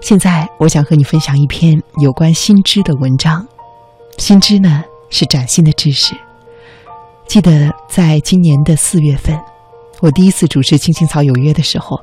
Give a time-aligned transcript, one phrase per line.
[0.00, 3.46] 现在，我想和你分享一篇有关新知的文章。
[4.16, 6.16] 新知呢，是崭新的知识。
[7.26, 9.38] 记得在今年的四月份，
[10.00, 12.00] 我第一次主持《青青草有约》的时候，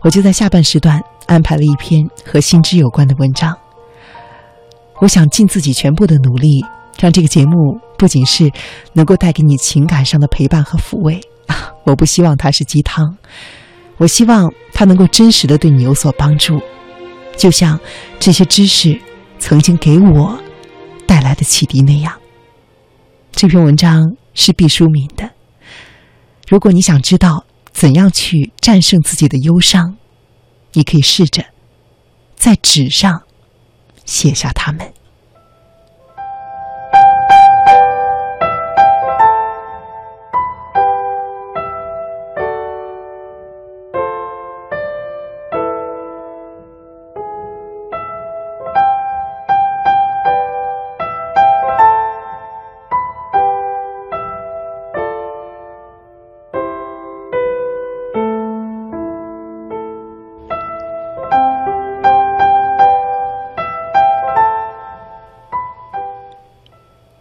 [0.00, 3.56] 我就在下半时段安排了一篇和新知有关的文章。
[5.00, 6.64] 我想尽自己全部的努力，
[7.00, 8.52] 让这个节目不仅是
[8.92, 11.18] 能够带给你情感上的陪伴和抚慰，
[11.84, 13.16] 我不希望它是鸡汤，
[13.96, 16.60] 我希望它能够真实的对你有所帮助。
[17.40, 17.80] 就像
[18.18, 19.00] 这些知识
[19.38, 20.38] 曾经给我
[21.06, 22.20] 带来的启迪那样，
[23.32, 25.30] 这篇文章是毕淑敏的。
[26.46, 29.96] 如果你想知道怎样去战胜自己的忧伤，
[30.74, 31.46] 你可以试着
[32.36, 33.22] 在纸上
[34.04, 34.92] 写下它们。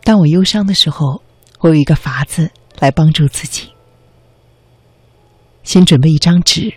[0.09, 1.21] 当我忧伤的时候，
[1.59, 3.69] 我有一个法子来帮助自己。
[5.61, 6.73] 先准备一张纸，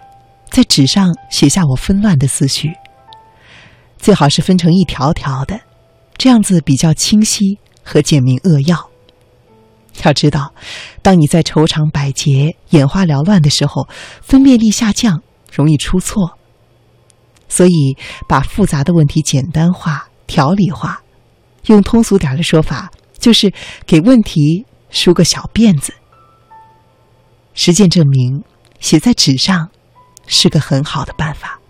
[0.50, 2.74] 在纸上写下我纷乱的思绪，
[3.96, 5.58] 最好是分成一条条的，
[6.18, 8.90] 这样子比较清晰和简明扼要。
[10.02, 10.52] 要知道，
[11.00, 13.88] 当你在愁肠百结、眼花缭乱的时候，
[14.20, 16.36] 分辨力下降，容易出错。
[17.48, 17.96] 所以，
[18.28, 21.00] 把复杂的问题简单化、条理化，
[21.68, 22.92] 用通俗点的说法。
[23.22, 23.52] 就是
[23.86, 25.94] 给问题梳个小辫子。
[27.54, 28.42] 实践证明，
[28.80, 29.70] 写在纸上
[30.26, 31.60] 是个很好的办法。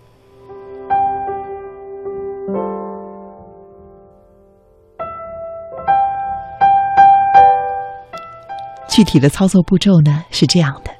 [8.89, 10.91] 具体的操作步骤呢是这样的：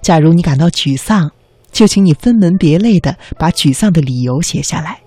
[0.00, 1.32] 假如你感到沮丧，
[1.72, 5.00] 就请你分门别类的把沮丧的理由写下来。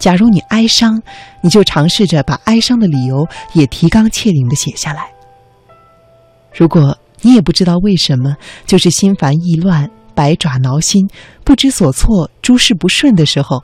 [0.00, 1.00] 假如你哀伤，
[1.42, 5.12] 你就尝试着把哀伤的理由也提纲挈领的写下来。
[6.54, 8.34] 如果你也不知道为什么，
[8.66, 11.06] 就是心烦意乱、百爪挠心、
[11.44, 13.62] 不知所措、诸事不顺的时候，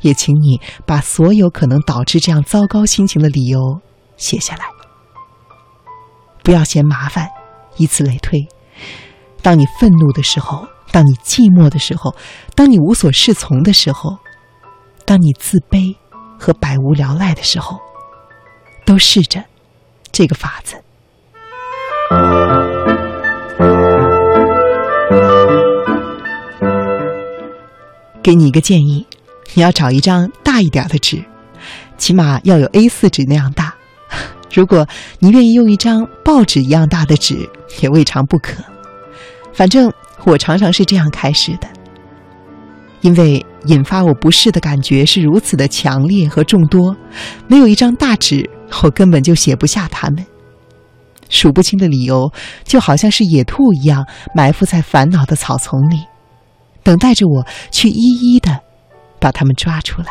[0.00, 3.58] 也请你把所有可能导致这样糟糕心情的理由
[4.16, 4.64] 写下来。
[6.44, 7.28] 不要嫌麻烦，
[7.78, 8.46] 以此类推。
[9.42, 12.14] 当你愤怒的时候，当你寂寞的时候，
[12.54, 14.18] 当你无所适从的时候。
[15.08, 15.96] 当你自卑
[16.38, 17.80] 和百无聊赖的时候，
[18.84, 19.42] 都试着
[20.12, 20.76] 这个法子。
[28.22, 29.06] 给你一个建议，
[29.54, 31.24] 你要找一张大一点的纸，
[31.96, 33.74] 起码要有 A 四纸那样大。
[34.52, 34.86] 如果
[35.20, 37.48] 你愿意用一张报纸一样大的纸，
[37.80, 38.62] 也未尝不可。
[39.54, 39.90] 反正
[40.24, 41.66] 我常常是这样开始的。
[43.00, 46.96] 因为引发我不适的感觉是如此的强烈和众多，
[47.46, 48.48] 没有一张大纸，
[48.82, 50.24] 我根本就写不下它们。
[51.28, 52.32] 数不清的理由，
[52.64, 56.02] 就好像是野兔一样埋伏在烦恼的草丛里，
[56.82, 58.58] 等待着我去一一的
[59.20, 60.08] 把它们抓出来。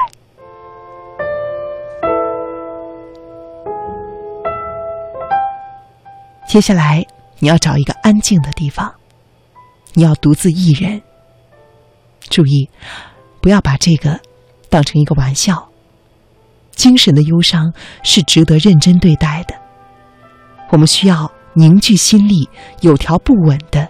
[6.48, 7.06] 接下来，
[7.40, 8.94] 你要找一个安静的地方，
[9.94, 11.02] 你要独自一人。
[12.30, 12.70] 注意，
[13.42, 14.20] 不要把这个
[14.70, 15.70] 当成一个玩笑。
[16.72, 19.56] 精神的忧伤是值得认真对待的。
[20.70, 22.48] 我们需要凝聚心力，
[22.82, 23.88] 有条不紊的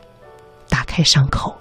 [0.69, 1.55] 打开伤口。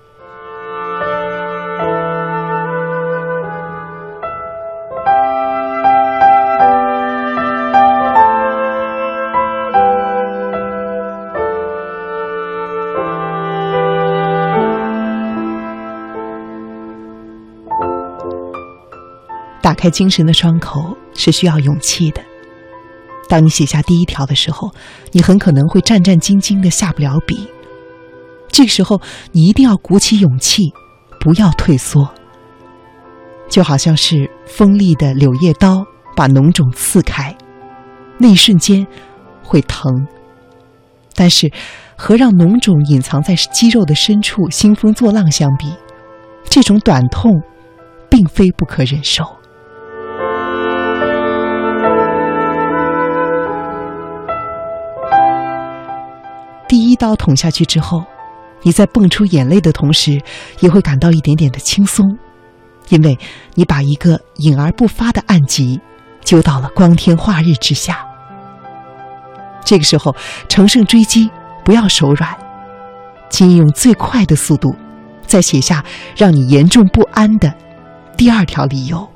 [19.66, 22.22] 打开精神的窗口是需要勇气的。
[23.28, 24.70] 当你写下第一条的时候，
[25.10, 27.48] 你很可能会战战兢兢的下不了笔。
[28.46, 29.00] 这个时候，
[29.32, 30.72] 你一定要鼓起勇气，
[31.18, 32.08] 不要退缩。
[33.48, 35.84] 就好像是锋利的柳叶刀
[36.14, 37.36] 把脓肿刺开，
[38.18, 38.86] 那一瞬间
[39.42, 40.06] 会疼。
[41.16, 41.50] 但是，
[41.96, 45.74] 和让脓肿隐藏在肌肉的深处兴风作浪相比，
[46.44, 47.32] 这种短痛
[48.08, 49.24] 并非不可忍受。
[56.68, 58.04] 第一刀捅下去之后，
[58.62, 60.20] 你在蹦出眼泪的同时，
[60.60, 62.18] 也会感到一点点的轻松，
[62.88, 63.16] 因为
[63.54, 65.80] 你把一个隐而不发的暗疾
[66.24, 68.04] 揪到了光天化日之下。
[69.64, 70.14] 这个时候，
[70.48, 71.30] 乘胜追击，
[71.64, 72.36] 不要手软，
[73.30, 74.74] 请用最快的速度，
[75.26, 75.84] 再写下
[76.16, 77.54] 让你严重不安的
[78.16, 79.08] 第二条理由。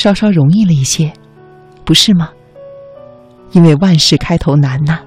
[0.00, 1.12] 稍稍容易了一些，
[1.84, 2.30] 不是吗？
[3.52, 5.00] 因为万事开头难呐，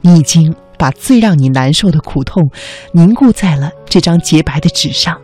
[0.00, 2.50] 你已经把最让你难受的苦痛
[2.92, 5.16] 凝固在了这张洁白的纸上，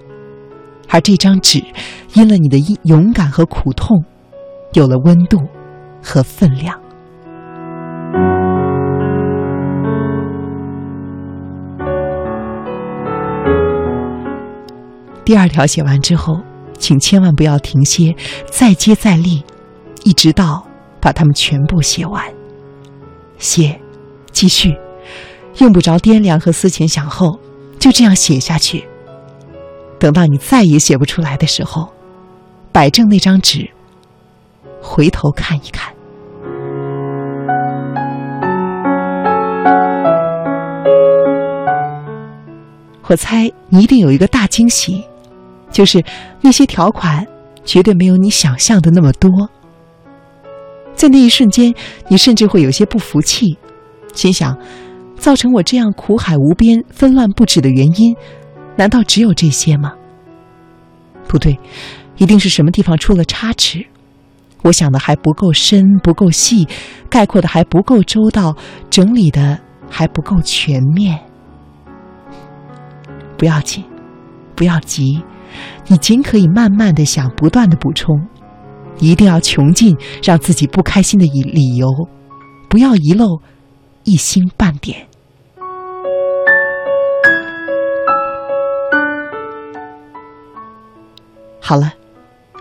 [0.88, 1.60] 而这张纸
[2.14, 4.04] 因了你的勇敢和苦痛，
[4.74, 5.40] 有了温度
[6.00, 6.80] 和分量。
[15.24, 16.40] 第二条写完之后。
[16.80, 18.16] 请千万不要停歇，
[18.50, 19.44] 再接再厉，
[20.02, 20.66] 一直到
[21.00, 22.24] 把它们全部写完。
[23.38, 23.80] 写，
[24.32, 24.76] 继续，
[25.58, 27.38] 用不着掂量和思前想后，
[27.78, 28.84] 就这样写下去。
[29.98, 31.88] 等到你再也写不出来的时候，
[32.72, 33.70] 摆正那张纸，
[34.80, 35.94] 回头看一看。
[43.06, 45.04] 我猜你一定有一个大惊喜。
[45.70, 46.02] 就是
[46.40, 47.26] 那些条款，
[47.64, 49.30] 绝对没有你想象的那么多。
[50.94, 51.74] 在那一瞬间，
[52.08, 53.56] 你甚至会有些不服气，
[54.12, 54.56] 心想：
[55.16, 58.14] 造成我这样苦海无边、纷乱不止的原因，
[58.76, 59.94] 难道只有这些吗？
[61.26, 61.58] 不对，
[62.16, 63.86] 一定是什么地方出了差池。
[64.62, 66.68] 我想的还不够深、不够细，
[67.08, 68.54] 概括的还不够周到，
[68.90, 69.58] 整理的
[69.88, 71.18] 还不够全面。
[73.38, 73.82] 不要紧，
[74.54, 75.22] 不要急。
[75.86, 78.20] 你尽可以慢慢的想，不断的补充，
[78.98, 81.88] 一定要穷尽让自己不开心的理理由，
[82.68, 83.40] 不要遗漏
[84.04, 85.06] 一星半点。
[91.60, 91.92] 好了，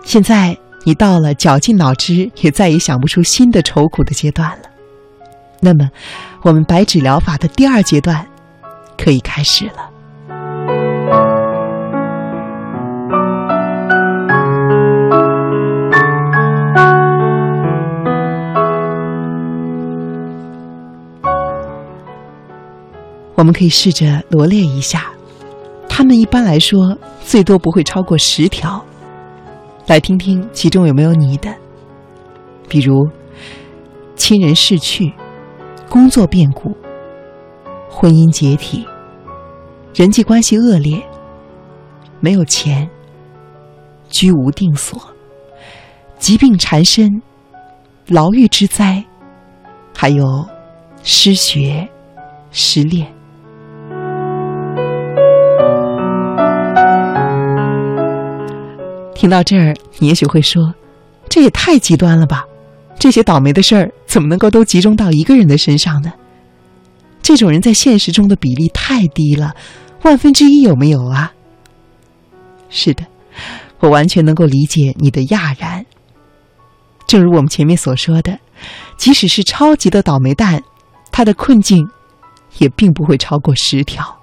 [0.03, 0.55] 现在
[0.85, 4.69] 你到了绞尽脑汁也再也想不出新的愁苦的阶段了，
[5.61, 5.89] 那么，
[6.43, 8.27] 我们白纸疗法的第二阶段
[8.97, 9.88] 可以开始了。
[23.39, 25.13] 我们可以试着罗列一下，
[25.87, 28.85] 他们一般来说最多不会超过十条，
[29.87, 31.49] 来听听其中有没有你的。
[32.67, 33.09] 比如，
[34.17, 35.13] 亲人逝去、
[35.87, 36.75] 工作变故、
[37.89, 38.85] 婚姻解体、
[39.95, 41.01] 人际关系恶劣、
[42.19, 42.89] 没有钱、
[44.09, 45.01] 居无定所、
[46.17, 47.21] 疾病缠身、
[48.09, 49.01] 牢狱之灾，
[49.95, 50.45] 还有
[51.03, 51.87] 失学、
[52.51, 53.07] 失恋。
[59.19, 60.73] 听到这儿，你也许会说
[61.27, 62.45] ：“这也太极端了吧？
[62.97, 66.13] 这些倒霉的事儿怎么能够都集中到一个人的身上呢？
[67.21, 69.53] 这种人在现实中的比例太低了，
[70.03, 71.33] 万分之一有没有啊？”
[72.71, 73.05] 是的，
[73.81, 75.85] 我完全能够理解你的讶然。
[77.05, 78.39] 正如我们前面所说的，
[78.95, 80.63] 即使是超级的倒霉蛋，
[81.11, 81.85] 他的困境
[82.59, 84.18] 也并不会超过十条。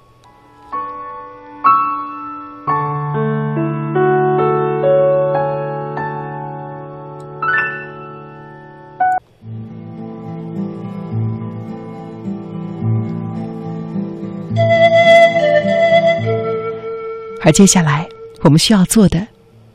[17.47, 18.09] 而接下来
[18.43, 19.25] 我们需要做的，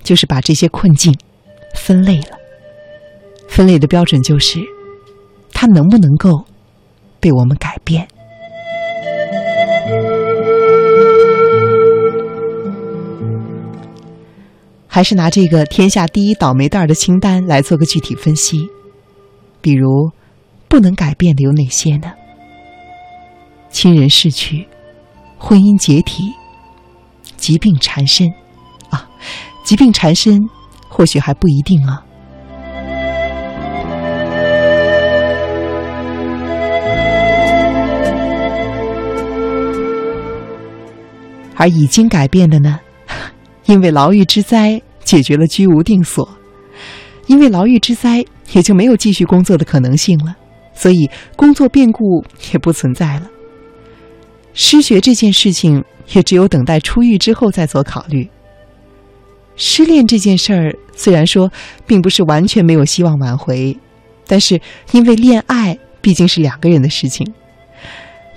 [0.03, 1.17] 就是把这些困境
[1.73, 2.37] 分类了。
[3.47, 4.59] 分类的标准就是，
[5.53, 6.43] 它能不能够
[7.21, 8.05] 被我们改变？
[14.85, 18.67] 还是拿这个天下第一倒霉蛋的清单来做个具体分析？
[19.61, 20.11] 比如，
[20.67, 22.11] 不能改变的有哪些呢？
[23.69, 24.67] 亲人逝去，
[25.37, 26.33] 婚姻解体。
[27.41, 28.31] 疾病缠身，
[28.91, 29.09] 啊，
[29.63, 30.47] 疾病缠身，
[30.87, 32.05] 或许还不一定啊。
[41.55, 42.79] 而已经改变的呢？
[43.65, 46.29] 因为牢狱之灾解决了居无定所，
[47.25, 50.35] 因为牢狱之灾也就没有继续工作的可能性了，
[50.75, 53.27] 所以工作变故也不存在了。
[54.53, 55.83] 失学这件事情
[56.13, 58.29] 也只有等待出狱之后再做考虑。
[59.55, 61.51] 失恋这件事儿，虽然说
[61.85, 63.77] 并不是完全没有希望挽回，
[64.25, 64.59] 但是
[64.91, 67.31] 因为恋爱毕竟是两个人的事情。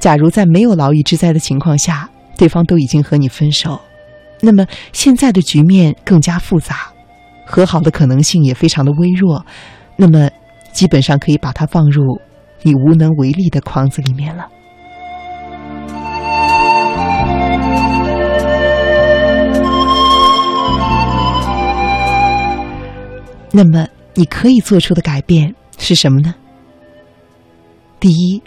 [0.01, 3.81] 假如在没有牢狱之灾的情况下，对方都已经和你分手，
[4.41, 6.93] 那么现在的局面更加复杂，
[7.47, 9.47] 和好的可能性也非常的微弱，
[9.97, 10.29] 那么
[10.73, 12.03] 基本上可以把它放入
[12.63, 14.47] 你无能为力的框子里面了。
[23.57, 26.35] 那么你可以做出的改变是什么呢？
[28.01, 28.43] 第一，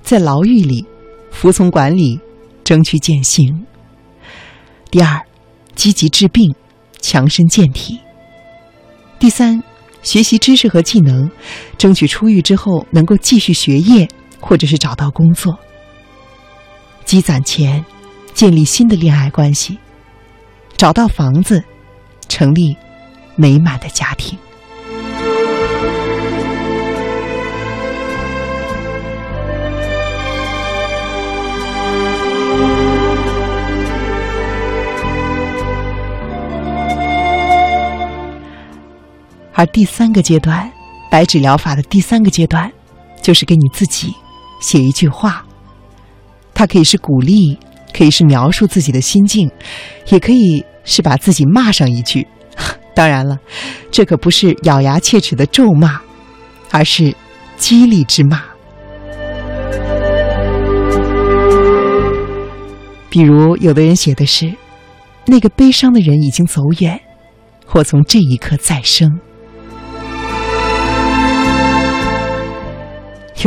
[0.00, 0.86] 在牢狱里
[1.30, 2.18] 服从管理，
[2.64, 3.44] 争取减刑；
[4.90, 5.20] 第二，
[5.74, 6.54] 积极治病，
[7.02, 7.98] 强身健体；
[9.18, 9.62] 第三，
[10.02, 11.30] 学习知识和技能，
[11.76, 14.08] 争取出狱之后能够继续学业
[14.40, 15.52] 或者是找到工作；
[17.04, 17.84] 积攒钱，
[18.32, 19.76] 建立新的恋爱关系；
[20.78, 21.62] 找到房子，
[22.26, 22.74] 成立
[23.36, 24.38] 美满的家庭。
[39.56, 40.70] 而第三个阶段，
[41.10, 42.70] 白纸疗法的第三个阶段，
[43.22, 44.14] 就是给你自己
[44.60, 45.46] 写一句话。
[46.52, 47.58] 它可以是鼓励，
[47.96, 49.50] 可以是描述自己的心境，
[50.08, 52.26] 也可以是把自己骂上一句。
[52.94, 53.38] 当然了，
[53.90, 56.00] 这可不是咬牙切齿的咒骂，
[56.70, 57.14] 而是
[57.56, 58.42] 激励之骂。
[63.08, 64.54] 比如，有的人写的是
[65.24, 67.00] ：“那个悲伤的人已经走远，
[67.64, 69.18] 或从这一刻再生。”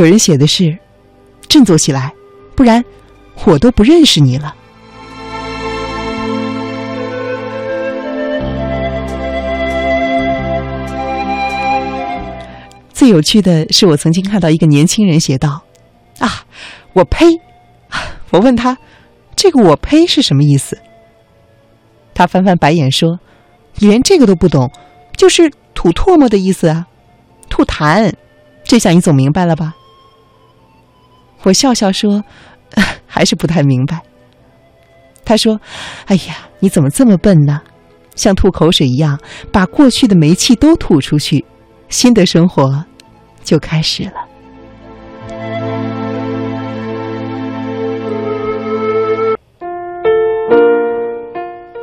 [0.00, 0.78] 有人写的是
[1.46, 2.14] ：“振作起来，
[2.56, 2.82] 不然
[3.44, 4.54] 我都不认识你了。”
[12.94, 15.64] 最有趣的是，我曾经看到一个年轻人写道
[16.18, 16.46] ：“啊，
[16.94, 17.26] 我呸！”
[18.32, 18.78] 我问他
[19.36, 20.78] ：“这个‘我呸’是什么意思？”
[22.14, 23.20] 他翻翻白眼说
[23.78, 24.72] ：“连这个都不懂，
[25.14, 26.86] 就是吐唾沫的意思啊，
[27.50, 28.14] 吐痰。
[28.64, 29.74] 这下你总明白了吧？”
[31.42, 32.22] 我笑笑说
[33.06, 34.02] ：“还是不太明白。”
[35.24, 35.60] 他说
[36.06, 37.62] ：“哎呀，你怎么这么笨呢？
[38.16, 39.18] 像吐口水一样，
[39.52, 41.44] 把过去的煤气都吐出去，
[41.88, 42.84] 新的生活
[43.42, 44.12] 就开始了。”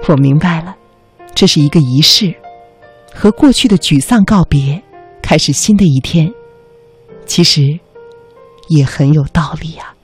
[0.10, 0.76] 我明白了，
[1.34, 2.34] 这是一个仪式，
[3.14, 4.82] 和过去的沮丧告别，
[5.22, 6.32] 开始新的一天。
[7.26, 7.80] 其实。
[8.68, 9.97] 也很有道理呀。